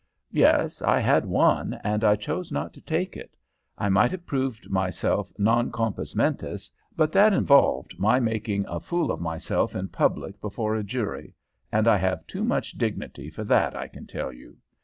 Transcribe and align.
"Yes, 0.31 0.81
I 0.81 0.99
had 0.99 1.27
one, 1.27 1.79
and 1.83 2.03
I 2.03 2.15
chose 2.15 2.51
not 2.51 2.73
to 2.73 2.81
take 2.81 3.15
it. 3.15 3.37
I 3.77 3.87
might 3.89 4.09
have 4.09 4.25
proved 4.25 4.67
myself 4.71 5.31
non 5.37 5.71
compos 5.71 6.15
mentis; 6.15 6.71
but 6.95 7.11
that 7.11 7.33
involved 7.33 7.99
my 7.99 8.19
making 8.19 8.65
a 8.67 8.79
fool 8.79 9.11
of 9.11 9.21
myself 9.21 9.75
in 9.75 9.89
public 9.89 10.41
before 10.41 10.73
a 10.75 10.81
jury, 10.83 11.35
and 11.71 11.87
I 11.87 11.97
have 11.97 12.25
too 12.25 12.43
much 12.43 12.71
dignity 12.79 13.29
for 13.29 13.43
that, 13.43 13.75
I 13.75 13.87
can 13.87 14.07
tell 14.07 14.33
you. 14.33 14.57